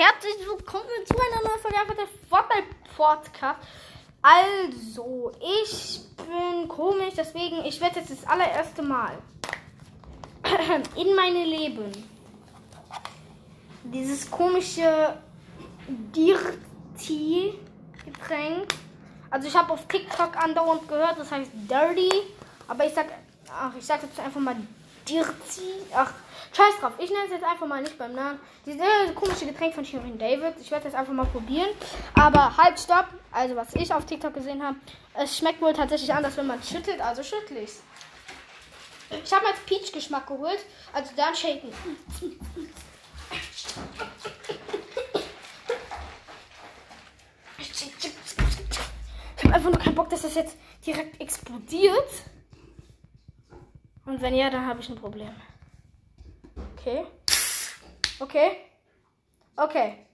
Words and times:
herzlich 0.00 0.48
willkommen 0.48 0.86
zu 1.04 1.14
einer 1.14 1.42
neuen 1.46 1.60
Folge 1.60 1.94
der 1.94 2.08
Fortnite 2.26 2.68
Podcast. 2.96 3.60
Also, 4.22 5.30
ich 5.60 6.00
bin 6.16 6.66
komisch, 6.68 7.12
deswegen, 7.18 7.62
ich 7.66 7.78
werde 7.82 8.00
jetzt 8.00 8.10
das 8.10 8.26
allererste 8.26 8.80
Mal 8.80 9.18
in 10.96 11.14
meine 11.14 11.44
Leben 11.44 11.92
dieses 13.84 14.30
komische 14.30 15.18
Dirty-Getränk. 16.16 17.58
Also, 19.28 19.48
ich 19.48 19.54
habe 19.54 19.74
auf 19.74 19.86
TikTok 19.86 20.34
andauernd 20.34 20.88
gehört, 20.88 21.18
das 21.18 21.30
heißt 21.30 21.50
Dirty, 21.68 22.10
aber 22.68 22.86
ich 22.86 22.94
sag, 22.94 23.08
ach, 23.52 23.72
ich 23.78 23.84
sag 23.84 24.02
jetzt 24.02 24.18
einfach 24.18 24.40
mal 24.40 24.56
Dirty. 25.08 25.84
Ach, 25.94 26.12
scheiß 26.52 26.80
drauf. 26.80 26.92
Ich 26.98 27.10
nenne 27.10 27.24
es 27.26 27.32
jetzt 27.32 27.44
einfach 27.44 27.66
mal 27.66 27.82
nicht 27.82 27.98
beim 27.98 28.14
Namen. 28.14 28.40
Dieses 28.66 28.82
komische 29.14 29.46
Getränk 29.46 29.74
von 29.74 29.84
Shirin 29.84 30.18
David. 30.18 30.54
Ich 30.60 30.70
werde 30.70 30.88
es 30.88 30.94
einfach 30.94 31.12
mal 31.12 31.26
probieren. 31.26 31.70
Aber 32.14 32.56
halt, 32.56 32.78
stopp. 32.78 33.06
Also, 33.32 33.56
was 33.56 33.74
ich 33.74 33.92
auf 33.92 34.04
TikTok 34.06 34.34
gesehen 34.34 34.62
habe, 34.62 34.76
es 35.14 35.36
schmeckt 35.36 35.60
wohl 35.60 35.72
tatsächlich 35.72 36.12
anders, 36.12 36.36
wenn 36.36 36.46
man 36.46 36.62
schüttelt. 36.62 37.00
Also, 37.00 37.22
schüttel 37.22 37.58
ich's. 37.58 37.82
Ich 39.24 39.32
habe 39.32 39.46
jetzt 39.46 39.66
Peach-Geschmack 39.66 40.26
geholt. 40.26 40.60
Also, 40.92 41.10
dann 41.16 41.34
shaken. 41.34 41.72
Ich 49.36 49.44
habe 49.44 49.54
einfach 49.54 49.70
nur 49.70 49.78
keinen 49.78 49.94
Bock, 49.94 50.10
dass 50.10 50.22
das 50.22 50.34
jetzt 50.34 50.56
direkt 50.86 51.20
explodiert. 51.20 52.08
Und 54.10 54.20
wenn 54.22 54.34
ja, 54.34 54.50
dann 54.50 54.66
habe 54.66 54.80
ich 54.80 54.88
ein 54.88 54.96
Problem. 54.96 55.30
Okay. 56.72 57.06
Okay. 58.18 58.56
Okay. 59.54 60.04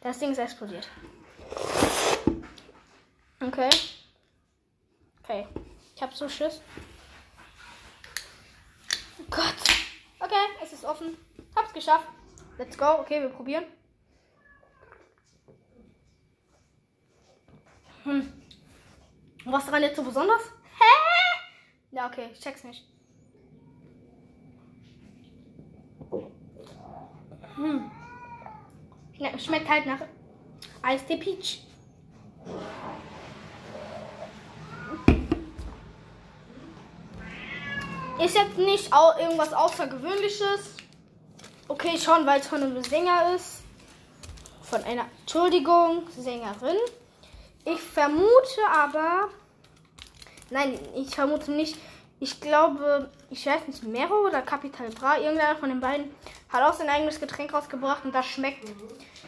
Das 0.00 0.20
Ding 0.20 0.30
ist 0.30 0.38
explodiert. 0.38 0.88
Okay. 3.40 3.68
Okay. 5.24 5.48
Ich 5.96 6.00
habe 6.00 6.14
so 6.14 6.28
Schiss. 6.28 6.60
Oh 9.18 9.24
Gott. 9.28 9.56
Okay, 10.20 10.46
es 10.62 10.72
ist 10.72 10.84
offen. 10.84 11.18
Hab's 11.56 11.72
geschafft. 11.72 12.06
Let's 12.58 12.78
go. 12.78 13.00
Okay, 13.00 13.22
wir 13.22 13.30
probieren. 13.30 13.64
Hm. 18.04 18.40
Was 19.46 19.64
daran 19.66 19.82
jetzt 19.82 19.96
so 19.96 20.04
besonders? 20.04 20.44
Hä? 20.78 21.40
Ja, 21.90 22.06
okay, 22.06 22.28
ich 22.32 22.38
check's 22.38 22.62
nicht. 22.62 22.84
Hm. 27.60 27.90
Schmeckt 29.38 29.68
halt 29.68 29.84
nach 29.84 30.00
Eistee 30.80 31.18
Peach. 31.18 31.62
Ist 38.18 38.36
jetzt 38.36 38.56
nicht 38.56 38.90
au 38.92 39.12
irgendwas 39.18 39.52
Außergewöhnliches. 39.52 40.76
Okay, 41.68 41.98
schon, 41.98 42.24
weil 42.24 42.40
es 42.40 42.46
von 42.46 42.62
einem 42.62 42.82
Sänger 42.82 43.34
ist. 43.34 43.62
Von 44.62 44.82
einer, 44.84 45.04
Entschuldigung, 45.20 46.08
Sängerin. 46.16 46.76
Ich 47.66 47.80
vermute 47.80 48.60
aber, 48.72 49.28
nein, 50.48 50.78
ich 50.96 51.14
vermute 51.14 51.52
nicht. 51.52 51.76
Ich 52.20 52.40
glaube, 52.40 53.10
ich 53.28 53.44
weiß 53.44 53.66
nicht, 53.66 53.82
Mero 53.82 54.26
oder 54.26 54.40
Capital 54.40 54.88
Bra, 54.90 55.18
irgendeiner 55.18 55.56
von 55.56 55.68
den 55.68 55.80
beiden 55.80 56.10
hat 56.52 56.62
auch 56.62 56.74
sein 56.74 56.88
eigenes 56.88 57.20
Getränk 57.20 57.52
rausgebracht 57.52 58.04
und 58.04 58.14
das 58.14 58.26
schmeckt. 58.26 58.68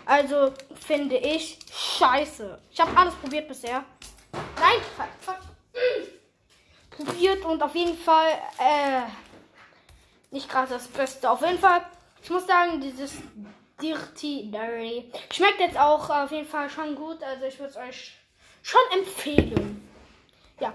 Also 0.04 0.52
finde 0.74 1.16
ich 1.16 1.58
scheiße. 1.72 2.58
Ich 2.70 2.80
habe 2.80 2.96
alles 2.96 3.14
probiert 3.14 3.48
bisher. 3.48 3.84
Nein, 4.32 4.80
fuck, 4.96 5.08
fuck. 5.20 5.38
Probiert 6.90 7.44
und 7.44 7.62
auf 7.62 7.74
jeden 7.74 7.96
Fall, 7.96 8.28
äh, 8.58 9.02
nicht 10.30 10.48
gerade 10.48 10.68
das 10.68 10.88
Beste. 10.88 11.30
Auf 11.30 11.40
jeden 11.42 11.58
Fall, 11.58 11.82
ich 12.22 12.30
muss 12.30 12.46
sagen, 12.46 12.80
dieses 12.80 13.12
Dirty 13.80 14.50
Dairy 14.50 15.10
schmeckt 15.30 15.60
jetzt 15.60 15.78
auch 15.78 16.08
auf 16.10 16.30
jeden 16.30 16.48
Fall 16.48 16.68
schon 16.70 16.94
gut. 16.94 17.22
Also 17.22 17.44
ich 17.46 17.58
würde 17.58 17.70
es 17.70 17.76
euch 17.76 18.12
schon 18.62 18.80
empfehlen. 18.98 19.88
Ja. 20.60 20.72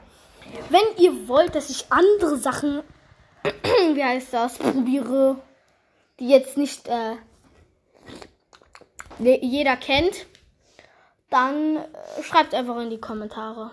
Wenn 0.70 0.96
ihr 0.98 1.28
wollt, 1.28 1.56
dass 1.56 1.70
ich 1.70 1.92
andere 1.92 2.38
Sachen, 2.38 2.84
wie 3.94 4.04
heißt 4.04 4.34
das, 4.34 4.58
probiere, 4.58 5.38
die 6.20 6.30
jetzt 6.30 6.58
nicht 6.58 6.88
äh, 6.88 7.16
jeder 9.20 9.78
kennt, 9.78 10.26
dann 11.30 11.78
äh, 11.78 12.24
schreibt 12.24 12.54
einfach 12.54 12.80
in 12.80 12.90
die 12.90 13.00
Kommentare. 13.00 13.72